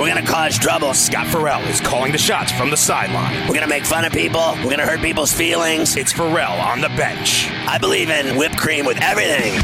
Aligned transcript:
We're 0.00 0.08
gonna 0.08 0.26
cause 0.26 0.58
trouble. 0.58 0.94
Scott 0.94 1.26
Ferrall 1.26 1.60
is 1.64 1.78
calling 1.78 2.10
the 2.10 2.16
shots 2.16 2.50
from 2.50 2.70
the 2.70 2.76
sideline. 2.76 3.46
We're 3.46 3.54
gonna 3.54 3.66
make 3.66 3.84
fun 3.84 4.06
of 4.06 4.12
people. 4.14 4.54
We're 4.64 4.70
gonna 4.70 4.86
hurt 4.86 5.00
people's 5.00 5.30
feelings. 5.30 5.94
It's 5.94 6.10
Farrell 6.10 6.58
on 6.58 6.80
the 6.80 6.88
bench. 6.88 7.50
I 7.66 7.76
believe 7.76 8.08
in 8.08 8.38
whipped 8.38 8.56
cream 8.56 8.86
with 8.86 8.98
everything. 9.02 9.60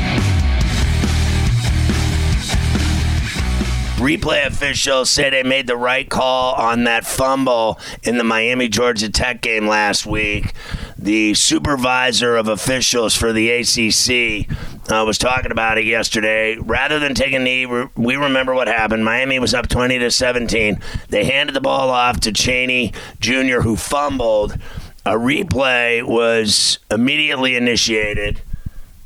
Replay 3.96 4.44
officials 4.44 5.08
say 5.08 5.30
they 5.30 5.42
made 5.42 5.66
the 5.66 5.76
right 5.76 6.06
call 6.06 6.54
on 6.54 6.84
that 6.84 7.06
fumble 7.06 7.80
in 8.02 8.18
the 8.18 8.24
Miami 8.24 8.68
Georgia 8.68 9.08
Tech 9.08 9.40
game 9.40 9.66
last 9.66 10.04
week. 10.04 10.52
The 10.98 11.32
supervisor 11.32 12.36
of 12.36 12.46
officials 12.46 13.16
for 13.16 13.32
the 13.32 13.50
ACC 13.50 14.50
uh, 14.88 15.04
was 15.04 15.18
talking 15.18 15.50
about 15.50 15.78
it 15.78 15.84
yesterday. 15.84 16.56
Rather 16.56 16.98
than 16.98 17.14
take 17.14 17.32
a 17.32 17.38
knee, 17.38 17.66
we 17.66 18.16
remember 18.16 18.54
what 18.54 18.68
happened. 18.68 19.04
Miami 19.04 19.38
was 19.38 19.54
up 19.54 19.68
20 19.68 19.98
to 19.98 20.10
17. 20.10 20.80
They 21.08 21.24
handed 21.24 21.54
the 21.54 21.60
ball 21.60 21.90
off 21.90 22.20
to 22.20 22.32
Chaney 22.32 22.92
Jr., 23.20 23.60
who 23.60 23.76
fumbled. 23.76 24.58
A 25.04 25.12
replay 25.12 26.02
was 26.02 26.78
immediately 26.90 27.56
initiated, 27.56 28.42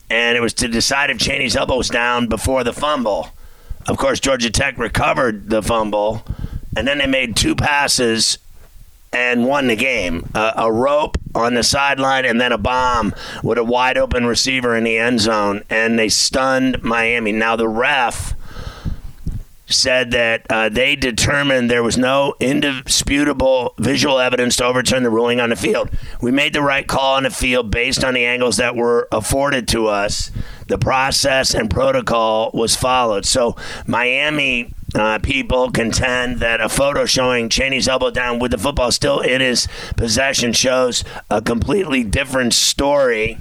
and 0.09 0.37
it 0.37 0.41
was 0.41 0.55
to 0.55 0.69
decide 0.69 1.11
if 1.11 1.19
Chaney's 1.19 1.57
elbow 1.57 1.77
was 1.77 1.89
down 1.89 2.27
before 2.27 2.65
the 2.65 2.73
fumble. 2.73 3.31
Of 3.87 3.97
course, 3.97 4.21
Georgia 4.21 4.51
Tech 4.51 4.79
recovered 4.79 5.51
the 5.51 5.63
fumble, 5.63 6.25
and 6.77 6.87
then 6.87 6.99
they 6.99 7.07
made 7.07 7.37
two 7.37 7.55
passes 7.55 8.39
and 9.13 9.45
won 9.47 9.67
the 9.67 9.77
game. 9.77 10.29
Uh, 10.35 10.53
a 10.57 10.73
rope 10.73 11.19
on 11.35 11.55
the 11.55 11.63
sideline 11.63 12.25
and 12.25 12.41
then 12.41 12.53
a 12.53 12.59
bomb 12.59 13.15
with 13.43 13.59
a 13.59 13.65
wide 13.65 13.99
open 13.99 14.27
receiver 14.27 14.77
in 14.77 14.85
the 14.85 14.99
end 14.99 15.21
zone, 15.21 15.63
and 15.69 15.99
they 15.99 16.09
stunned 16.09 16.83
Miami. 16.83 17.33
Now, 17.33 17.57
the 17.57 17.69
ref 17.69 18.35
said 19.67 20.11
that 20.11 20.45
uh, 20.51 20.69
they 20.69 20.97
determined 20.97 21.71
there 21.71 21.83
was 21.83 21.97
no 21.97 22.35
indisputable 22.41 23.75
visual 23.79 24.19
evidence 24.19 24.57
to 24.57 24.65
overturn 24.65 25.03
the 25.03 25.11
ruling 25.11 25.41
on 25.41 25.51
the 25.51 25.57
field. 25.57 25.91
We 26.21 26.33
made 26.33 26.53
the 26.53 26.63
right 26.63 26.87
call 26.87 27.15
on 27.15 27.23
the 27.23 27.31
field 27.31 27.71
based 27.71 28.03
on 28.03 28.15
the 28.15 28.25
angles 28.25 28.57
that 28.57 28.75
were 28.75 29.09
afforded 29.13 29.69
to 29.69 29.87
us. 29.87 30.31
The 30.67 30.79
process 30.79 31.55
and 31.55 31.71
protocol 31.71 32.51
was 32.53 32.77
followed. 32.77 33.25
So, 33.27 33.57
Miami 33.87 34.73
uh, 34.95 35.19
people 35.19 35.71
contend 35.71 36.41
that 36.41 36.61
a 36.61 36.69
photo 36.69 37.07
showing 37.07 37.49
Chaney's 37.49 37.89
elbow 37.89 38.11
down 38.11 38.39
with 38.39 38.51
the 38.51 38.59
football 38.59 38.91
still 38.91 39.21
in 39.21 39.41
his 39.41 39.69
possession 39.97 40.53
shows 40.53 41.05
a 41.31 41.41
completely 41.41 42.03
different 42.05 42.55
story 42.55 43.39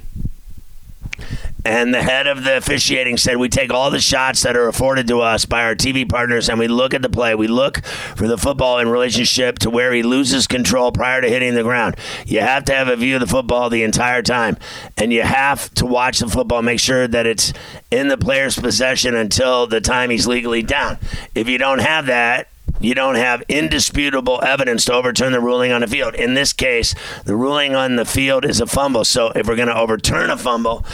and 1.64 1.92
the 1.92 2.02
head 2.02 2.26
of 2.26 2.44
the 2.44 2.56
officiating 2.56 3.16
said, 3.16 3.36
We 3.36 3.48
take 3.48 3.72
all 3.72 3.90
the 3.90 4.00
shots 4.00 4.42
that 4.42 4.56
are 4.56 4.68
afforded 4.68 5.06
to 5.08 5.20
us 5.20 5.44
by 5.44 5.62
our 5.62 5.74
TV 5.74 6.08
partners 6.08 6.48
and 6.48 6.58
we 6.58 6.68
look 6.68 6.94
at 6.94 7.02
the 7.02 7.08
play. 7.08 7.34
We 7.34 7.48
look 7.48 7.84
for 7.84 8.26
the 8.26 8.38
football 8.38 8.78
in 8.78 8.88
relationship 8.88 9.58
to 9.60 9.70
where 9.70 9.92
he 9.92 10.02
loses 10.02 10.46
control 10.46 10.92
prior 10.92 11.20
to 11.20 11.28
hitting 11.28 11.54
the 11.54 11.62
ground. 11.62 11.96
You 12.26 12.40
have 12.40 12.64
to 12.66 12.74
have 12.74 12.88
a 12.88 12.96
view 12.96 13.16
of 13.16 13.20
the 13.20 13.26
football 13.26 13.68
the 13.68 13.82
entire 13.82 14.22
time. 14.22 14.56
And 14.96 15.12
you 15.12 15.22
have 15.22 15.72
to 15.74 15.86
watch 15.86 16.20
the 16.20 16.28
football, 16.28 16.62
make 16.62 16.80
sure 16.80 17.06
that 17.06 17.26
it's 17.26 17.52
in 17.90 18.08
the 18.08 18.18
player's 18.18 18.58
possession 18.58 19.14
until 19.14 19.66
the 19.66 19.80
time 19.80 20.10
he's 20.10 20.26
legally 20.26 20.62
down. 20.62 20.98
If 21.34 21.48
you 21.48 21.58
don't 21.58 21.80
have 21.80 22.06
that, 22.06 22.48
you 22.80 22.94
don't 22.94 23.16
have 23.16 23.42
indisputable 23.48 24.40
evidence 24.42 24.86
to 24.86 24.94
overturn 24.94 25.32
the 25.32 25.40
ruling 25.40 25.72
on 25.72 25.82
the 25.82 25.86
field. 25.86 26.14
In 26.14 26.34
this 26.34 26.52
case, 26.52 26.94
the 27.24 27.36
ruling 27.36 27.74
on 27.74 27.96
the 27.96 28.06
field 28.06 28.44
is 28.44 28.60
a 28.60 28.66
fumble. 28.66 29.04
So 29.04 29.28
if 29.30 29.46
we're 29.46 29.56
going 29.56 29.68
to 29.68 29.76
overturn 29.76 30.30
a 30.30 30.36
fumble, 30.38 30.84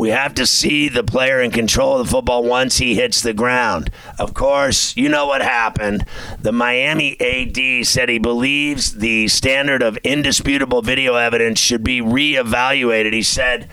we 0.00 0.08
have 0.08 0.32
to 0.32 0.46
see 0.46 0.88
the 0.88 1.04
player 1.04 1.42
in 1.42 1.50
control 1.50 1.98
of 1.98 2.06
the 2.06 2.10
football 2.10 2.42
once 2.42 2.78
he 2.78 2.94
hits 2.94 3.20
the 3.20 3.34
ground. 3.34 3.90
Of 4.18 4.32
course, 4.32 4.96
you 4.96 5.10
know 5.10 5.26
what 5.26 5.42
happened. 5.42 6.06
The 6.38 6.52
Miami 6.52 7.20
AD 7.20 7.86
said 7.86 8.08
he 8.08 8.18
believes 8.18 8.94
the 8.94 9.28
standard 9.28 9.82
of 9.82 9.98
indisputable 9.98 10.80
video 10.80 11.16
evidence 11.16 11.60
should 11.60 11.84
be 11.84 12.00
reevaluated. 12.00 13.12
He 13.12 13.22
said, 13.22 13.68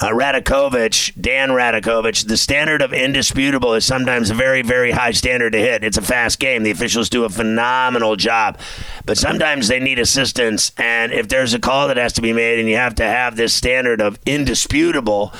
uh, 0.00 0.10
Radakovich, 0.10 1.12
Dan 1.20 1.50
Radakovich, 1.50 2.26
the 2.26 2.36
standard 2.36 2.82
of 2.82 2.92
indisputable 2.92 3.74
is 3.74 3.84
sometimes 3.84 4.30
a 4.30 4.34
very, 4.34 4.62
very 4.62 4.92
high 4.92 5.10
standard 5.10 5.52
to 5.52 5.58
hit. 5.58 5.82
It's 5.82 5.96
a 5.96 6.02
fast 6.02 6.38
game. 6.38 6.62
The 6.62 6.70
officials 6.70 7.08
do 7.08 7.24
a 7.24 7.28
phenomenal 7.28 8.14
job, 8.14 8.58
but 9.06 9.18
sometimes 9.18 9.66
they 9.68 9.80
need 9.80 9.98
assistance. 9.98 10.72
And 10.78 11.12
if 11.12 11.28
there's 11.28 11.52
a 11.52 11.58
call 11.58 11.88
that 11.88 11.96
has 11.96 12.12
to 12.14 12.22
be 12.22 12.32
made 12.32 12.60
and 12.60 12.68
you 12.68 12.76
have 12.76 12.94
to 12.96 13.04
have 13.04 13.36
this 13.36 13.52
standard 13.52 14.00
of 14.00 14.18
indisputable, 14.24 15.32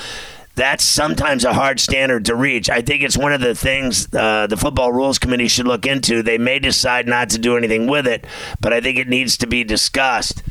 that's 0.56 0.82
sometimes 0.82 1.44
a 1.44 1.54
hard 1.54 1.78
standard 1.78 2.24
to 2.24 2.34
reach. 2.34 2.68
I 2.68 2.82
think 2.82 3.04
it's 3.04 3.16
one 3.16 3.32
of 3.32 3.40
the 3.40 3.54
things 3.54 4.12
uh, 4.12 4.48
the 4.48 4.56
Football 4.56 4.92
Rules 4.92 5.20
Committee 5.20 5.46
should 5.46 5.68
look 5.68 5.86
into. 5.86 6.20
They 6.20 6.36
may 6.36 6.58
decide 6.58 7.06
not 7.06 7.30
to 7.30 7.38
do 7.38 7.56
anything 7.56 7.86
with 7.86 8.08
it, 8.08 8.26
but 8.60 8.72
I 8.72 8.80
think 8.80 8.98
it 8.98 9.06
needs 9.06 9.36
to 9.38 9.46
be 9.46 9.62
discussed. 9.62 10.42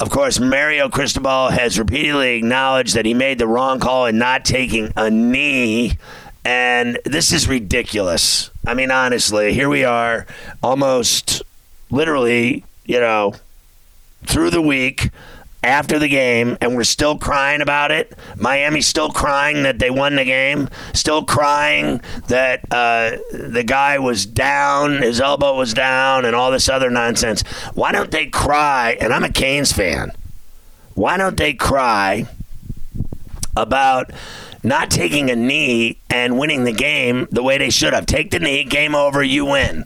Of 0.00 0.08
course, 0.08 0.40
Mario 0.40 0.88
Cristobal 0.88 1.50
has 1.50 1.78
repeatedly 1.78 2.38
acknowledged 2.38 2.94
that 2.94 3.04
he 3.04 3.12
made 3.12 3.38
the 3.38 3.46
wrong 3.46 3.78
call 3.80 4.06
in 4.06 4.16
not 4.16 4.46
taking 4.46 4.90
a 4.96 5.10
knee. 5.10 5.98
And 6.42 6.98
this 7.04 7.32
is 7.32 7.46
ridiculous. 7.46 8.50
I 8.66 8.72
mean, 8.72 8.90
honestly, 8.90 9.52
here 9.52 9.68
we 9.68 9.84
are, 9.84 10.26
almost 10.62 11.42
literally, 11.90 12.64
you 12.86 12.98
know, 12.98 13.34
through 14.24 14.48
the 14.48 14.62
week 14.62 15.10
after 15.62 15.98
the 15.98 16.08
game 16.08 16.56
and 16.60 16.74
we're 16.74 16.84
still 16.84 17.18
crying 17.18 17.60
about 17.60 17.90
it. 17.90 18.16
Miami's 18.36 18.86
still 18.86 19.10
crying 19.10 19.62
that 19.64 19.78
they 19.78 19.90
won 19.90 20.16
the 20.16 20.24
game, 20.24 20.68
still 20.92 21.24
crying 21.24 22.00
that 22.28 22.60
uh, 22.70 23.18
the 23.32 23.64
guy 23.64 23.98
was 23.98 24.24
down, 24.26 25.02
his 25.02 25.20
elbow 25.20 25.56
was 25.56 25.74
down, 25.74 26.24
and 26.24 26.34
all 26.34 26.50
this 26.50 26.68
other 26.68 26.90
nonsense. 26.90 27.42
Why 27.74 27.92
don't 27.92 28.10
they 28.10 28.26
cry? 28.26 28.96
And 29.00 29.12
I'm 29.12 29.24
a 29.24 29.32
Canes 29.32 29.72
fan. 29.72 30.12
Why 30.94 31.16
don't 31.16 31.36
they 31.36 31.54
cry 31.54 32.26
about 33.56 34.10
not 34.62 34.90
taking 34.90 35.30
a 35.30 35.36
knee 35.36 35.98
and 36.08 36.38
winning 36.38 36.64
the 36.64 36.72
game 36.72 37.26
the 37.30 37.42
way 37.42 37.58
they 37.58 37.70
should 37.70 37.92
have? 37.92 38.06
Take 38.06 38.30
the 38.30 38.40
knee, 38.40 38.64
game 38.64 38.94
over, 38.94 39.22
you 39.22 39.44
win. 39.44 39.84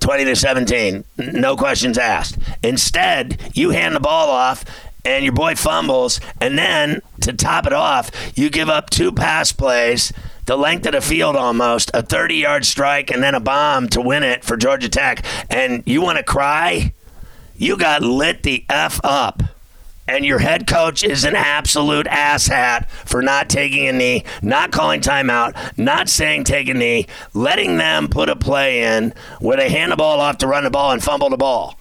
20 0.00 0.24
to 0.26 0.36
17, 0.36 1.04
no 1.18 1.56
questions 1.56 1.98
asked. 1.98 2.38
Instead, 2.62 3.40
you 3.52 3.70
hand 3.70 3.96
the 3.96 4.00
ball 4.00 4.30
off 4.30 4.64
and 5.08 5.24
your 5.24 5.32
boy 5.32 5.54
fumbles, 5.54 6.20
and 6.38 6.58
then 6.58 7.00
to 7.22 7.32
top 7.32 7.66
it 7.66 7.72
off, 7.72 8.10
you 8.36 8.50
give 8.50 8.68
up 8.68 8.90
two 8.90 9.10
pass 9.10 9.52
plays, 9.52 10.12
the 10.44 10.56
length 10.56 10.84
of 10.84 10.92
the 10.92 11.00
field 11.00 11.34
almost, 11.34 11.90
a 11.94 12.02
30 12.02 12.34
yard 12.34 12.66
strike, 12.66 13.10
and 13.10 13.22
then 13.22 13.34
a 13.34 13.40
bomb 13.40 13.88
to 13.88 14.02
win 14.02 14.22
it 14.22 14.44
for 14.44 14.58
Georgia 14.58 14.88
Tech. 14.88 15.24
And 15.48 15.82
you 15.86 16.02
want 16.02 16.18
to 16.18 16.24
cry? 16.24 16.92
You 17.56 17.78
got 17.78 18.02
lit 18.02 18.42
the 18.42 18.66
F 18.68 19.00
up. 19.02 19.42
And 20.06 20.24
your 20.24 20.38
head 20.38 20.66
coach 20.66 21.02
is 21.02 21.24
an 21.24 21.36
absolute 21.36 22.06
asshat 22.06 22.88
for 22.90 23.20
not 23.20 23.48
taking 23.50 23.88
a 23.88 23.92
knee, 23.92 24.24
not 24.42 24.72
calling 24.72 25.00
timeout, 25.00 25.76
not 25.78 26.08
saying 26.08 26.44
take 26.44 26.68
a 26.68 26.74
knee, 26.74 27.06
letting 27.32 27.76
them 27.76 28.08
put 28.08 28.28
a 28.28 28.36
play 28.36 28.82
in 28.82 29.12
where 29.40 29.56
they 29.56 29.70
hand 29.70 29.92
the 29.92 29.96
ball 29.96 30.20
off 30.20 30.38
to 30.38 30.46
run 30.46 30.64
the 30.64 30.70
ball 30.70 30.92
and 30.92 31.02
fumble 31.02 31.28
the 31.30 31.36
ball. 31.36 31.78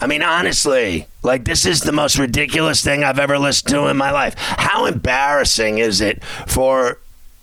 I 0.00 0.06
mean, 0.06 0.22
honestly, 0.22 1.06
like 1.22 1.44
this 1.44 1.66
is 1.66 1.80
the 1.80 1.92
most 1.92 2.18
ridiculous 2.18 2.82
thing 2.82 3.04
I've 3.04 3.18
ever 3.18 3.38
listened 3.38 3.68
to 3.70 3.86
in 3.88 3.96
my 3.96 4.10
life. 4.10 4.34
How 4.36 4.86
embarrassing 4.86 5.78
is 5.78 6.00
it 6.00 6.24
for 6.24 6.98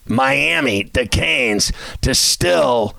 Miami, 0.07 0.83
the 0.83 1.05
Canes, 1.05 1.71
to 2.01 2.15
still 2.15 2.95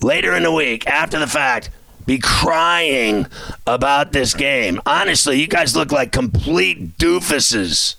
later 0.00 0.34
in 0.34 0.44
the 0.44 0.52
week, 0.52 0.86
after 0.86 1.18
the 1.18 1.26
fact, 1.26 1.70
be 2.06 2.18
crying 2.18 3.26
about 3.66 4.12
this 4.12 4.34
game? 4.34 4.80
Honestly, 4.86 5.40
you 5.40 5.48
guys 5.48 5.74
look 5.74 5.90
like 5.90 6.12
complete 6.12 6.96
doofuses. 6.96 7.96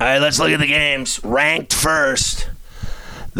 All 0.00 0.06
right, 0.06 0.18
let's 0.18 0.38
look 0.38 0.50
at 0.50 0.60
the 0.60 0.66
games. 0.66 1.22
Ranked 1.24 1.72
first. 1.72 2.48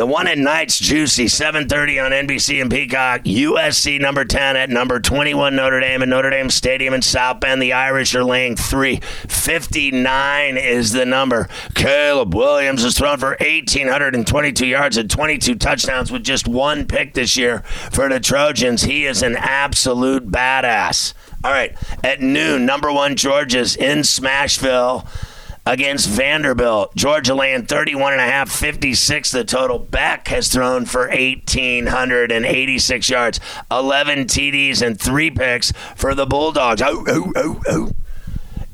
The 0.01 0.07
one 0.07 0.27
at 0.29 0.39
night's 0.39 0.79
juicy, 0.79 1.27
7:30 1.27 2.03
on 2.03 2.11
NBC 2.11 2.59
and 2.63 2.71
Peacock. 2.71 3.25
USC 3.25 4.01
number 4.01 4.25
10 4.25 4.57
at 4.57 4.71
number 4.71 4.99
21 4.99 5.55
Notre 5.55 5.79
Dame 5.79 6.01
and 6.01 6.09
Notre 6.09 6.31
Dame 6.31 6.49
Stadium 6.49 6.95
in 6.95 7.03
South 7.03 7.41
Bend. 7.41 7.61
The 7.61 7.75
Irish 7.75 8.15
are 8.15 8.25
laying 8.25 8.57
three. 8.57 9.01
59 9.29 10.57
is 10.57 10.93
the 10.93 11.05
number. 11.05 11.51
Caleb 11.75 12.35
Williams 12.35 12.83
has 12.83 12.97
thrown 12.97 13.19
for 13.19 13.37
1,822 13.41 14.67
yards 14.67 14.97
and 14.97 15.11
22 15.11 15.57
touchdowns 15.57 16.11
with 16.11 16.25
just 16.25 16.49
one 16.49 16.87
pick 16.87 17.13
this 17.13 17.37
year 17.37 17.63
for 17.93 18.09
the 18.09 18.21
Trojans. 18.21 18.85
He 18.85 19.05
is 19.05 19.23
an 19.23 19.37
absolute 19.37 20.31
badass. 20.31 21.13
All 21.45 21.51
right, 21.51 21.77
at 22.03 22.23
noon, 22.23 22.65
number 22.65 22.91
one 22.91 23.17
Georgia's 23.17 23.77
in 23.77 23.99
Smashville 23.99 25.07
against 25.67 26.09
Vanderbilt. 26.09 26.95
Georgia 26.95 27.35
laying 27.35 27.67
31 27.67 28.13
and 28.13 28.23
a 28.23 28.25
half, 28.25 28.51
56 28.51 29.31
the 29.31 29.45
total. 29.45 29.79
Beck 29.79 30.29
has 30.29 30.49
thrown 30.49 30.87
for 30.87 31.09
1,886 31.09 33.11
yards, 33.11 33.41
11 33.71 34.27
TDs, 34.27 34.85
and 34.85 35.01
three 35.01 35.31
picks 35.31 35.73
for 35.97 36.15
the 36.15 36.27
Bulldogs. 36.27 36.83
Oh, 36.83 37.05
oh, 37.07 37.33
oh, 37.37 37.63
oh. 37.69 37.93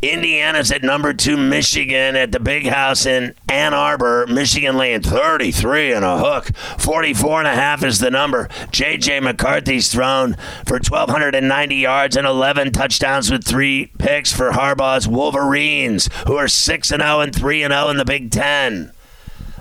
Indiana's 0.02 0.70
at 0.70 0.82
number 0.82 1.14
two, 1.14 1.38
Michigan 1.38 2.16
at 2.16 2.30
the 2.30 2.38
big 2.38 2.66
house 2.66 3.06
in 3.06 3.34
Ann 3.48 3.72
Arbor. 3.72 4.26
Michigan 4.26 4.76
laying 4.76 5.00
33 5.00 5.92
and 5.92 6.04
a 6.04 6.18
hook. 6.18 6.54
44 6.78 7.38
and 7.40 7.48
a 7.48 7.54
half 7.54 7.82
is 7.82 7.98
the 7.98 8.10
number. 8.10 8.48
J.J. 8.70 9.20
McCarthy's 9.20 9.90
thrown 9.90 10.34
for 10.66 10.74
1,290 10.74 11.74
yards 11.76 12.16
and 12.16 12.26
11 12.26 12.72
touchdowns 12.72 13.30
with 13.30 13.44
three 13.44 13.90
picks 13.98 14.32
for 14.32 14.50
Harbaugh's 14.50 15.08
Wolverines, 15.08 16.10
who 16.26 16.36
are 16.36 16.48
6 16.48 16.90
and 16.90 17.02
0 17.02 17.20
and 17.20 17.34
3 17.34 17.62
and 17.62 17.72
0 17.72 17.88
in 17.88 17.96
the 17.96 18.04
Big 18.04 18.30
Ten. 18.30 18.92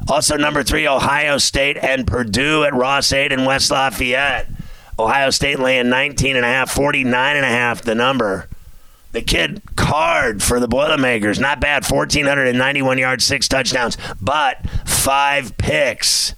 Also, 0.10 0.36
number 0.36 0.64
three, 0.64 0.88
Ohio 0.88 1.38
State 1.38 1.78
and 1.78 2.06
Purdue 2.06 2.64
at 2.64 2.76
Ross-Ade 2.76 3.31
in 3.31 3.46
West 3.46 3.72
Lafayette. 3.72 4.48
Ohio 5.00 5.30
State 5.30 5.60
laying 5.60 5.90
19 5.90 6.36
and 6.36 6.46
a 6.46 6.48
half, 6.48 6.70
49 6.72 7.38
and 7.38 7.46
a 7.46 7.50
half, 7.50 7.81
the 7.81 7.96
number. 7.96 8.48
The 9.16 9.22
kid 9.22 9.62
card 9.78 10.44
for 10.44 10.60
the 10.60 10.68
Boilermakers. 10.68 11.40
Not 11.40 11.62
bad. 11.62 11.90
1,491 11.90 12.98
yards, 12.98 13.24
six 13.24 13.48
touchdowns, 13.48 13.98
but 14.20 14.70
five 14.86 15.58
picks. 15.58 16.36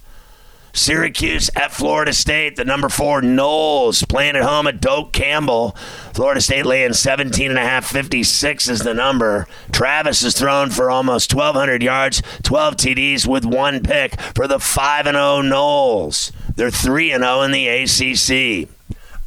Syracuse 0.72 1.50
at 1.56 1.72
Florida 1.72 2.12
State. 2.12 2.54
The 2.54 2.64
number 2.64 2.88
four 2.88 3.20
Noles 3.20 4.08
playing 4.08 4.36
at 4.36 4.44
home 4.44 4.68
at 4.68 4.80
Doak 4.80 5.12
Campbell. 5.12 5.72
Florida 6.14 6.40
State 6.40 6.66
laying 6.66 6.92
17 6.92 7.50
and 7.50 7.58
a 7.58 7.62
half, 7.62 7.84
56 7.84 8.68
is 8.68 8.82
the 8.82 8.94
number. 8.94 9.48
Travis 9.72 10.22
is 10.22 10.38
thrown 10.38 10.70
for 10.70 10.88
almost 10.88 11.34
1,200 11.34 11.82
yards, 11.82 12.22
12 12.44 12.76
TDs 12.76 13.26
with 13.26 13.44
one 13.44 13.82
pick 13.82 14.20
for 14.36 14.46
the 14.46 14.60
5 14.60 15.06
and 15.08 15.16
0 15.16 15.42
Noles. 15.42 16.30
They're 16.54 16.70
3 16.70 17.10
and 17.10 17.24
0 17.24 17.42
in 17.42 17.50
the 17.50 17.66
ACC. 17.66 18.77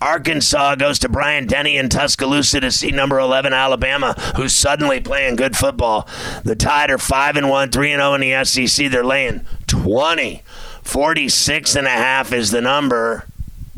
Arkansas 0.02 0.76
goes 0.76 0.98
to 1.00 1.10
Bryant-Denny 1.10 1.78
in 1.78 1.88
Tuscaloosa 1.88 2.60
to 2.60 2.72
see 2.72 2.92
number 2.92 3.20
11 3.20 3.54
Alabama, 3.54 4.14
who's 4.36 4.54
suddenly 4.54 5.00
playing 5.00 5.36
good 5.36 5.56
football. 5.56 6.08
The 6.44 6.56
Tide 6.56 6.90
are 6.90 6.98
5 6.98 7.38
and 7.38 7.50
1, 7.50 7.70
3 7.70 7.92
and 7.92 8.00
0 8.00 8.14
in 8.16 8.22
the 8.22 8.44
SEC. 8.44 8.92
They're 8.92 9.04
laying 9.04 9.46
20. 9.68 10.44
46 10.82 11.76
and 11.76 11.86
a 11.86 11.92
half 11.92 12.34
is 12.34 12.50
the 12.50 12.62
number. 12.62 13.28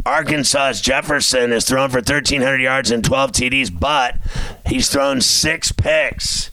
Arkansas's 0.05 0.81
Jefferson 0.81 1.51
has 1.51 1.65
thrown 1.65 1.89
for 1.89 1.97
1,300 1.97 2.61
yards 2.61 2.91
and 2.91 3.03
12 3.03 3.31
TDs, 3.31 3.79
but 3.79 4.17
he's 4.65 4.89
thrown 4.89 5.21
six 5.21 5.71
picks. 5.71 6.51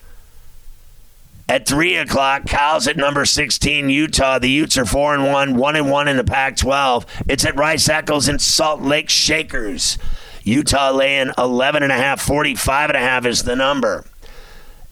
At 1.50 1.66
three 1.66 1.96
o'clock, 1.96 2.46
Cal's 2.46 2.86
at 2.86 2.96
number 2.96 3.24
16, 3.24 3.90
Utah. 3.90 4.38
The 4.38 4.48
Utes 4.48 4.78
are 4.78 4.84
four 4.84 5.14
and 5.14 5.26
one, 5.26 5.56
one 5.56 5.74
and 5.74 5.90
one 5.90 6.06
in 6.06 6.16
the 6.16 6.22
Pac-12. 6.22 7.04
It's 7.26 7.44
at 7.44 7.56
Rice 7.56 7.88
Eccles 7.88 8.28
and 8.28 8.40
Salt 8.40 8.82
Lake 8.82 9.10
Shakers. 9.10 9.98
Utah 10.44 10.92
laying 10.92 11.32
11 11.36 11.82
and 11.82 11.90
a 11.90 11.96
half, 11.96 12.22
45 12.22 12.90
and 12.90 12.96
a 12.96 13.00
half 13.00 13.26
is 13.26 13.42
the 13.42 13.56
number. 13.56 14.04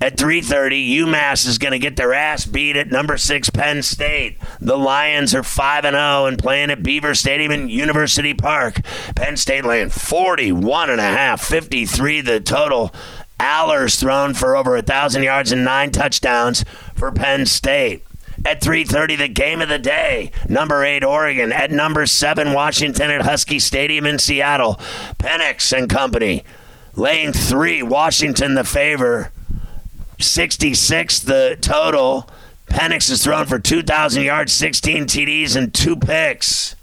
At 0.00 0.16
3:30, 0.16 0.96
UMass 0.98 1.44
is 1.44 1.58
going 1.58 1.72
to 1.72 1.78
get 1.78 1.96
their 1.96 2.14
ass 2.14 2.44
beat 2.44 2.76
at 2.76 2.88
number 2.88 3.16
6 3.16 3.50
Penn 3.50 3.82
State. 3.82 4.38
The 4.60 4.78
Lions 4.78 5.34
are 5.34 5.42
5 5.42 5.84
and 5.84 5.94
0 5.94 6.26
and 6.26 6.38
playing 6.38 6.70
at 6.70 6.84
Beaver 6.84 7.16
Stadium 7.16 7.50
in 7.50 7.68
University 7.68 8.32
Park. 8.32 8.80
Penn 9.16 9.36
State 9.36 9.64
laying 9.64 9.90
41 9.90 10.90
and 10.90 11.00
a 11.00 11.02
half, 11.02 11.42
53 11.42 12.20
the 12.20 12.38
total. 12.38 12.94
Allar's 13.38 13.98
thrown 13.98 14.34
for 14.34 14.56
over 14.56 14.76
a 14.76 14.82
thousand 14.82 15.22
yards 15.22 15.52
and 15.52 15.64
nine 15.64 15.90
touchdowns 15.90 16.64
for 16.94 17.12
Penn 17.12 17.46
State. 17.46 18.04
At 18.44 18.60
3:30, 18.60 19.16
the 19.16 19.28
game 19.28 19.60
of 19.60 19.68
the 19.68 19.78
day. 19.78 20.30
Number 20.48 20.84
eight, 20.84 21.04
Oregon. 21.04 21.52
At 21.52 21.70
number 21.70 22.06
seven, 22.06 22.52
Washington 22.52 23.10
at 23.10 23.22
Husky 23.22 23.58
Stadium 23.58 24.06
in 24.06 24.18
Seattle. 24.18 24.76
Penix 25.18 25.76
and 25.76 25.88
company. 25.88 26.44
Lane 26.94 27.32
three, 27.32 27.82
Washington 27.82 28.54
the 28.54 28.64
favor. 28.64 29.32
66 30.20 31.20
the 31.20 31.56
total. 31.60 32.28
Penix 32.66 33.10
is 33.10 33.24
thrown 33.24 33.46
for 33.46 33.58
2,000 33.58 34.22
yards, 34.22 34.52
16 34.52 35.06
TDs, 35.06 35.56
and 35.56 35.72
two 35.72 35.96
picks. 35.96 36.76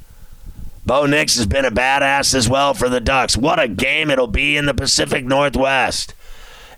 Bo 0.86 1.06
Nix 1.06 1.36
has 1.36 1.46
been 1.46 1.66
a 1.66 1.72
badass 1.72 2.34
as 2.34 2.50
well 2.50 2.74
for 2.74 2.90
the 2.90 3.00
Ducks. 3.00 3.36
What 3.38 3.60
a 3.60 3.68
game 3.68 4.10
it'll 4.10 4.28
be 4.28 4.56
in 4.56 4.66
the 4.66 4.74
Pacific 4.74 5.26
Northwest. 5.26 6.14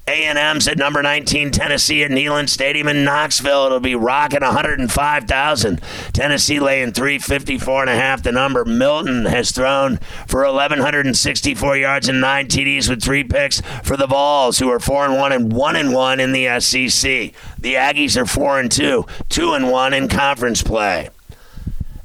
A&M's 0.07 0.69
at 0.69 0.77
number 0.77 1.01
19, 1.01 1.51
Tennessee 1.51 2.01
at 2.03 2.11
Neyland 2.11 2.47
Stadium 2.47 2.87
in 2.87 3.03
Knoxville. 3.03 3.65
It'll 3.65 3.81
be 3.81 3.95
rocking 3.95 4.41
105,000. 4.41 5.81
Tennessee 6.13 6.59
laying 6.61 6.93
354 6.93 7.81
and 7.81 7.89
a 7.89 7.95
half 7.95 8.23
the 8.23 8.31
number. 8.31 8.63
Milton 8.63 9.25
has 9.25 9.51
thrown 9.51 9.97
for 10.25 10.45
1,164 10.45 11.77
yards 11.77 12.07
and 12.07 12.21
nine 12.21 12.47
TDs 12.47 12.89
with 12.89 13.03
three 13.03 13.25
picks 13.25 13.61
for 13.83 13.97
the 13.97 14.07
Vols, 14.07 14.59
who 14.59 14.69
are 14.69 14.79
4 14.79 15.05
and 15.05 15.17
1 15.17 15.31
and 15.33 15.51
1 15.51 15.75
and 15.75 15.93
1 15.93 16.19
in 16.21 16.31
the 16.31 16.59
SEC. 16.61 17.33
The 17.59 17.73
Aggies 17.73 18.15
are 18.15 18.25
4 18.25 18.59
and 18.61 18.71
2, 18.71 19.05
2 19.27 19.53
and 19.53 19.69
1 19.69 19.93
in 19.93 20.07
conference 20.07 20.63
play. 20.63 21.09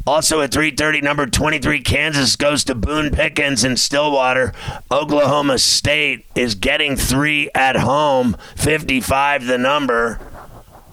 Also 0.06 0.40
at 0.40 0.50
3:30, 0.50 1.00
number 1.00 1.26
23 1.26 1.81
Kansas 1.81 2.37
goes 2.37 2.64
to 2.64 2.75
Boone 2.75 3.10
Pickens 3.10 3.64
in 3.64 3.76
Stillwater. 3.76 4.52
Oklahoma 4.90 5.58
State 5.58 6.26
is 6.34 6.54
getting 6.54 6.96
three 6.96 7.50
at 7.54 7.76
home, 7.76 8.37
55 8.56 9.46
the 9.46 9.58
number. 9.58 10.19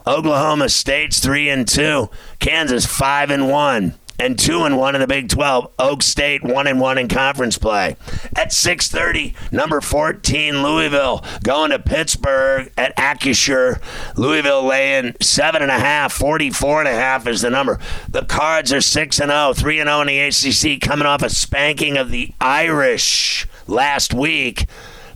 Oklahoma 0.05 0.69
State's 0.69 1.19
three 1.19 1.49
and 1.49 1.67
two. 1.67 2.09
Kansas 2.39 2.85
five 2.85 3.29
and 3.29 3.49
one 3.49 3.98
and 4.19 4.37
two 4.37 4.63
and 4.63 4.77
one 4.77 4.95
in 4.95 5.01
the 5.01 5.07
Big 5.07 5.29
12. 5.29 5.71
Oak 5.79 6.03
State 6.03 6.43
one 6.43 6.67
and 6.67 6.79
one 6.79 6.97
in 6.97 7.07
conference 7.07 7.57
play. 7.57 7.95
At 8.35 8.49
6:30, 8.51 9.33
number 9.51 9.81
14 9.81 10.61
Louisville 10.61 11.23
going 11.43 11.71
to 11.71 11.79
Pittsburgh 11.79 12.71
at 12.77 12.95
Acrisure. 12.97 13.81
Louisville 14.15 14.63
laying 14.63 15.15
seven 15.21 15.61
and 15.61 15.71
a 15.71 15.79
half, 15.79 16.13
44 16.13 16.81
and 16.81 16.89
a 16.89 16.93
half 16.93 17.27
is 17.27 17.41
the 17.41 17.49
number. 17.49 17.79
The 18.09 18.25
Cards 18.25 18.73
are 18.73 18.81
six 18.81 19.19
and 19.19 19.31
0, 19.31 19.53
3 19.53 19.79
and 19.79 19.87
0 19.87 20.01
in 20.01 20.07
the 20.07 20.19
ACC, 20.19 20.81
coming 20.81 21.05
off 21.05 21.21
a 21.21 21.29
spanking 21.29 21.97
of 21.97 22.11
the 22.11 22.33
Irish 22.39 23.47
last 23.67 24.13
week. 24.13 24.65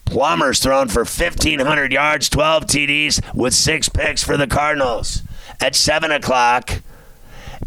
Plummer's 0.06 0.60
thrown 0.60 0.90
for 0.90 1.06
1,500 1.06 1.92
yards, 1.92 2.30
12 2.30 2.66
TDs, 2.66 3.36
with 3.36 3.54
six 3.54 3.90
picks 3.90 4.24
for 4.24 4.38
the 4.38 4.48
Cardinals. 4.48 5.24
At 5.60 5.76
7 5.76 6.12
o'clock, 6.12 6.82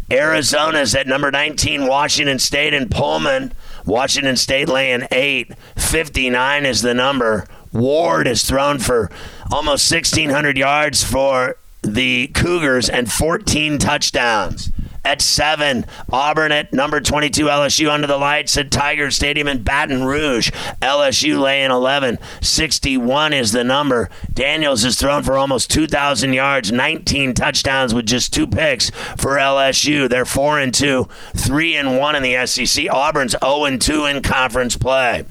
Arizona's 0.09 0.95
at 0.95 1.07
number 1.07 1.31
19, 1.31 1.85
Washington 1.85 2.39
State 2.39 2.73
and 2.73 2.89
Pullman. 2.89 3.53
Washington 3.85 4.37
State 4.37 4.69
laying 4.69 5.07
eight. 5.11 5.51
59 5.75 6.65
is 6.65 6.81
the 6.81 6.93
number. 6.93 7.45
Ward 7.73 8.27
is 8.27 8.43
thrown 8.43 8.79
for 8.79 9.11
almost 9.51 9.91
1,600 9.91 10.57
yards 10.57 11.03
for 11.03 11.57
the 11.81 12.27
Cougars 12.27 12.89
and 12.89 13.11
14 13.11 13.77
touchdowns 13.77 14.71
at 15.03 15.21
seven. 15.21 15.85
Auburn 16.11 16.51
at 16.51 16.73
number 16.73 16.99
22. 16.99 17.45
LSU 17.45 17.89
under 17.89 18.07
the 18.07 18.17
lights 18.17 18.57
at 18.57 18.71
Tiger 18.71 19.11
Stadium 19.11 19.47
in 19.47 19.63
Baton 19.63 20.03
Rouge. 20.03 20.51
LSU 20.81 21.39
laying 21.39 21.71
11. 21.71 22.17
61 22.41 23.33
is 23.33 23.51
the 23.51 23.63
number. 23.63 24.09
Daniels 24.33 24.83
is 24.83 24.99
thrown 24.99 25.23
for 25.23 25.37
almost 25.37 25.69
2,000 25.71 26.33
yards, 26.33 26.71
19 26.71 27.33
touchdowns 27.33 27.93
with 27.93 28.05
just 28.05 28.33
two 28.33 28.47
picks 28.47 28.89
for 29.17 29.37
LSU. 29.37 30.09
They're 30.09 30.25
4 30.25 30.59
and 30.59 30.73
2, 30.73 31.07
3 31.35 31.75
and 31.75 31.97
1 31.97 32.15
in 32.15 32.23
the 32.23 32.45
SEC. 32.45 32.87
Auburn's 32.91 33.35
0 33.43 33.65
and 33.65 33.81
2 33.81 34.05
in 34.05 34.21
conference 34.21 34.77
play. 34.77 35.25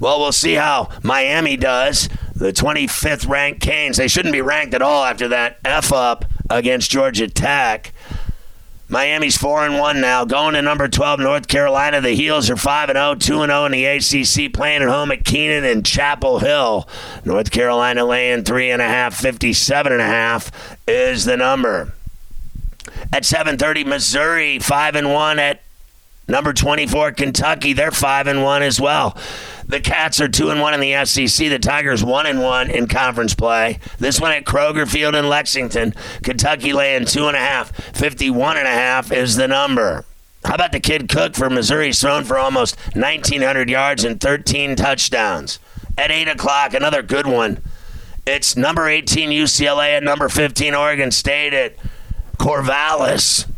Well, 0.00 0.18
we'll 0.18 0.32
see 0.32 0.54
how 0.54 0.88
Miami 1.02 1.56
does. 1.56 2.08
The 2.34 2.52
25th 2.52 3.28
ranked 3.28 3.60
Canes. 3.60 3.98
They 3.98 4.08
shouldn't 4.08 4.32
be 4.32 4.40
ranked 4.40 4.74
at 4.74 4.82
all 4.82 5.04
after 5.04 5.28
that 5.28 5.58
F 5.64 5.92
up 5.92 6.24
against 6.50 6.90
Georgia 6.90 7.28
Tech. 7.28 7.92
Miami's 8.92 9.38
4 9.38 9.64
and 9.64 9.78
1 9.78 10.02
now. 10.02 10.26
Going 10.26 10.52
to 10.52 10.60
number 10.60 10.86
12, 10.86 11.18
North 11.18 11.48
Carolina. 11.48 12.02
The 12.02 12.10
Heels 12.10 12.50
are 12.50 12.56
5 12.56 12.90
and 12.90 12.98
0, 12.98 13.14
2 13.14 13.42
and 13.42 13.50
0 13.50 13.64
in 13.64 13.72
the 13.72 13.86
ACC, 13.86 14.52
playing 14.52 14.82
at 14.82 14.88
home 14.90 15.10
at 15.10 15.24
Kenan 15.24 15.64
and 15.64 15.82
Chapel 15.84 16.40
Hill. 16.40 16.86
North 17.24 17.50
Carolina 17.50 18.04
laying 18.04 18.44
3.5, 18.44 18.76
57.5 19.14 20.50
is 20.86 21.24
the 21.24 21.38
number. 21.38 21.94
At 23.10 23.22
7:30, 23.22 23.86
Missouri 23.86 24.58
five 24.58 24.94
and 24.94 25.10
one 25.10 25.38
at 25.38 25.62
number 26.28 26.52
24 26.52 27.12
Kentucky. 27.12 27.72
They're 27.72 27.92
five 27.92 28.26
and 28.26 28.42
one 28.42 28.62
as 28.62 28.78
well. 28.78 29.16
The 29.66 29.80
Cats 29.80 30.20
are 30.20 30.28
two 30.28 30.50
and 30.50 30.60
one 30.60 30.74
in 30.74 30.80
the 30.80 31.04
SEC. 31.04 31.48
The 31.48 31.58
Tigers 31.58 32.04
one 32.04 32.26
and 32.26 32.42
one 32.42 32.70
in 32.70 32.86
conference 32.86 33.34
play. 33.34 33.78
This 33.98 34.20
one 34.20 34.32
at 34.32 34.44
Kroger 34.44 34.88
Field 34.88 35.14
in 35.14 35.28
Lexington. 35.28 35.94
Kentucky 36.22 36.72
laying 36.72 37.04
two 37.04 37.26
and 37.28 37.36
a 37.36 37.40
half. 37.40 37.72
51 37.96 38.56
and 38.56 38.66
a 38.66 38.70
half 38.70 39.12
is 39.12 39.36
the 39.36 39.48
number. 39.48 40.04
How 40.44 40.54
about 40.54 40.72
the 40.72 40.80
kid 40.80 41.08
Cook 41.08 41.34
for 41.34 41.48
Missouri? 41.48 41.92
Thrown 41.92 42.24
for 42.24 42.36
almost 42.36 42.76
1,900 42.94 43.70
yards 43.70 44.04
and 44.04 44.20
13 44.20 44.74
touchdowns. 44.74 45.60
At 45.96 46.10
8 46.10 46.28
o'clock, 46.28 46.74
another 46.74 47.02
good 47.02 47.26
one. 47.26 47.62
It's 48.26 48.56
number 48.56 48.88
18 48.88 49.30
UCLA 49.30 49.96
and 49.96 50.04
number 50.04 50.28
15 50.28 50.74
Oregon 50.74 51.10
State 51.10 51.52
at 51.54 51.76
Corvallis. 52.38 53.51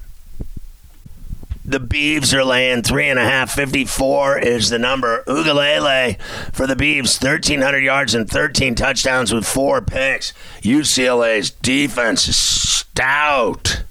The 1.67 1.81
Beavs 1.81 2.35
are 2.35 2.45
laying 2.45 2.83
three 2.83 3.09
and 3.09 3.19
a 3.19 3.25
half. 3.25 3.51
54 3.53 4.39
is 4.39 4.69
the 4.69 4.79
number. 4.79 5.25
Uiagalelei 5.27 6.21
for 6.53 6.67
the 6.67 6.75
Beavs, 6.75 7.23
1,300 7.23 7.79
yards 7.79 8.15
and 8.15 8.29
13 8.29 8.75
touchdowns 8.75 9.33
with 9.33 9.47
four 9.47 9.81
picks. 9.81 10.35
UCLA's 10.61 11.51
defense 11.51 12.29
is 12.29 12.37
stout. 12.37 13.83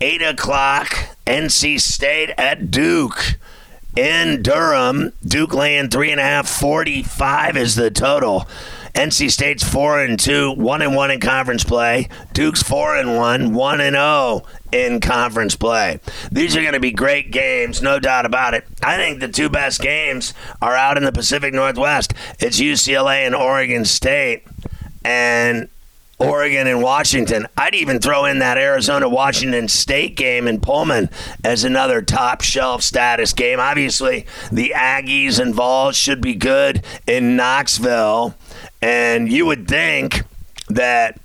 8 0.00 0.22
o'clock, 0.22 1.16
NC 1.26 1.78
State 1.78 2.30
at 2.38 2.70
Duke 2.70 3.36
in 3.94 4.42
Durham. 4.42 5.12
Duke 5.22 5.52
laying 5.52 5.90
three 5.90 6.10
and 6.10 6.20
a 6.20 6.24
half. 6.24 6.48
45 6.48 7.56
is 7.58 7.74
the 7.74 7.90
total. 7.90 8.48
NC 8.94 9.30
State's 9.30 9.62
four 9.62 10.02
and 10.02 10.18
two, 10.18 10.52
one 10.52 10.82
and 10.82 10.94
one 10.94 11.10
in 11.10 11.20
conference 11.20 11.64
play. 11.64 12.08
Duke's 12.32 12.62
four 12.62 12.96
and 12.96 13.16
one, 13.16 13.54
one 13.54 13.80
and 13.80 13.94
zero 13.94 14.42
in 14.72 15.00
conference 15.00 15.54
play. 15.54 16.00
These 16.32 16.56
are 16.56 16.62
going 16.62 16.72
to 16.72 16.80
be 16.80 16.90
great 16.90 17.30
games, 17.30 17.82
no 17.82 18.00
doubt 18.00 18.26
about 18.26 18.54
it. 18.54 18.64
I 18.82 18.96
think 18.96 19.20
the 19.20 19.28
two 19.28 19.48
best 19.48 19.80
games 19.80 20.34
are 20.60 20.74
out 20.74 20.96
in 20.96 21.04
the 21.04 21.12
Pacific 21.12 21.54
Northwest. 21.54 22.14
It's 22.40 22.58
UCLA 22.58 23.26
and 23.26 23.34
Oregon 23.34 23.84
State, 23.84 24.44
and 25.04 25.68
Oregon 26.18 26.66
and 26.66 26.82
Washington. 26.82 27.46
I'd 27.56 27.74
even 27.74 27.98
throw 27.98 28.24
in 28.24 28.38
that 28.38 28.56
Arizona 28.56 29.08
Washington 29.08 29.68
State 29.68 30.16
game 30.16 30.46
in 30.46 30.60
Pullman 30.60 31.10
as 31.44 31.64
another 31.64 32.00
top 32.00 32.42
shelf 32.42 32.82
status 32.82 33.32
game. 33.32 33.58
Obviously, 33.58 34.26
the 34.50 34.72
Aggies 34.74 35.40
involved 35.40 35.96
should 35.96 36.20
be 36.20 36.34
good 36.34 36.84
in 37.06 37.36
Knoxville. 37.36 38.34
And 38.80 39.30
you 39.30 39.46
would 39.46 39.66
think 39.66 40.22
that 40.68 41.18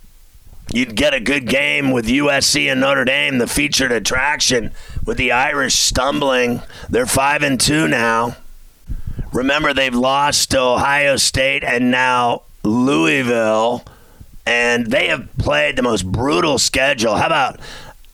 you'd 0.72 0.96
get 0.96 1.14
a 1.14 1.20
good 1.20 1.48
game 1.48 1.92
with 1.92 2.08
USC 2.08 2.72
and 2.72 2.82
Notre 2.82 3.06
Dame, 3.06 3.38
the 3.38 3.48
featured 3.48 3.92
attraction, 3.92 4.72
with 5.06 5.18
the 5.18 5.32
Irish 5.32 5.76
stumbling. 5.76 6.62
They're 6.90 7.06
5 7.06 7.44
and 7.44 7.60
2 7.60 7.88
now. 7.88 8.38
Remember, 9.34 9.74
they've 9.74 9.94
lost 9.94 10.52
to 10.52 10.60
Ohio 10.60 11.18
State 11.18 11.64
and 11.64 11.92
now 11.92 12.44
Louisville, 12.64 13.86
and 14.46 14.88
they 14.88 15.08
have 15.08 15.30
played 15.38 15.76
the 15.76 15.84
most 15.84 16.10
brutal 16.10 16.58
schedule. 16.58 17.16
How 17.16 17.28
about 17.28 17.60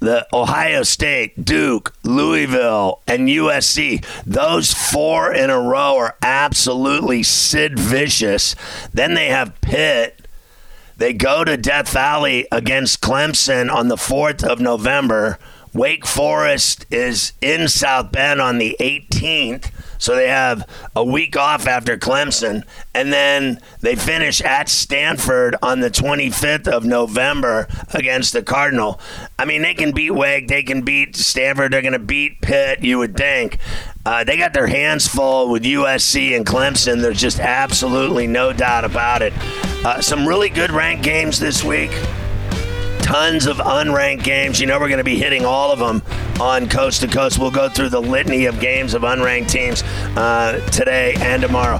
the 0.03 0.27
Ohio 0.33 0.83
State, 0.83 1.45
Duke, 1.45 1.95
Louisville, 2.03 2.99
and 3.07 3.29
USC. 3.29 4.03
Those 4.25 4.73
four 4.73 5.33
in 5.33 5.49
a 5.49 5.57
row 5.57 5.97
are 5.97 6.17
absolutely 6.21 7.23
Sid 7.23 7.79
vicious. 7.79 8.53
Then 8.93 9.13
they 9.13 9.27
have 9.27 9.59
Pitt. 9.61 10.22
They 11.03 11.11
go 11.11 11.43
to 11.43 11.57
Death 11.57 11.89
Valley 11.89 12.47
against 12.49 13.01
Clemson 13.01 13.69
on 13.69 13.89
the 13.89 13.97
4th 13.97 14.41
of 14.41 14.61
November. 14.61 15.37
Wake 15.73 16.07
Forest 16.07 16.85
is 16.89 17.33
in 17.41 17.67
South 17.67 18.13
Bend 18.13 18.39
on 18.39 18.57
the 18.57 18.77
18th. 18.79 19.69
So 19.97 20.15
they 20.15 20.29
have 20.29 20.65
a 20.95 21.03
week 21.03 21.35
off 21.35 21.67
after 21.67 21.97
Clemson, 21.97 22.63
and 22.93 23.11
then 23.11 23.59
they 23.81 23.97
finish 23.97 24.41
at 24.43 24.69
Stanford 24.69 25.57
on 25.61 25.81
the 25.81 25.91
25th 25.91 26.69
of 26.69 26.85
November 26.85 27.67
against 27.93 28.31
the 28.31 28.41
Cardinal. 28.41 28.97
I 29.37 29.43
mean, 29.43 29.61
they 29.61 29.73
can 29.73 29.91
beat 29.91 30.11
Wake, 30.11 30.47
they 30.47 30.63
can 30.63 30.83
beat 30.83 31.17
Stanford, 31.17 31.73
they're 31.73 31.81
going 31.81 31.91
to 31.91 31.99
beat 31.99 32.39
Pitt, 32.39 32.81
you 32.81 32.97
would 32.97 33.17
think. 33.17 33.57
Uh, 34.05 34.23
they 34.23 34.37
got 34.37 34.53
their 34.53 34.67
hands 34.67 35.05
full 35.05 35.49
with 35.49 35.63
USC 35.63 36.33
and 36.33 36.45
Clemson. 36.45 37.01
There's 37.01 37.19
just 37.19 37.41
absolutely 37.41 38.25
no 38.25 38.53
doubt 38.53 38.85
about 38.85 39.21
it. 39.21 39.33
Uh, 39.85 40.01
some 40.01 40.27
really 40.27 40.49
good 40.49 40.71
ranked 40.71 41.03
games 41.03 41.39
this 41.39 41.63
week 41.63 41.91
tons 43.03 43.45
of 43.45 43.57
unranked 43.57 44.23
games. 44.23 44.59
You 44.59 44.65
know, 44.65 44.79
we're 44.79 44.87
going 44.87 44.97
to 44.97 45.03
be 45.03 45.17
hitting 45.17 45.45
all 45.45 45.71
of 45.71 45.79
them 45.79 46.01
on 46.41 46.69
Coast 46.69 47.01
to 47.01 47.07
Coast. 47.07 47.37
We'll 47.37 47.51
go 47.51 47.67
through 47.69 47.89
the 47.89 48.01
litany 48.01 48.45
of 48.45 48.59
games 48.59 48.93
of 48.93 49.01
unranked 49.03 49.49
teams 49.49 49.83
uh, 50.17 50.65
today 50.71 51.13
and 51.19 51.41
tomorrow. 51.41 51.79